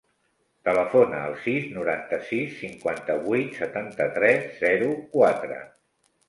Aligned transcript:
Telefona 0.67 1.17
al 1.25 1.35
sis, 1.43 1.67
noranta-sis, 1.75 2.55
cinquanta-vuit, 2.63 3.53
setanta-tres, 3.61 4.49
zero, 4.65 4.89
quatre. 5.15 5.61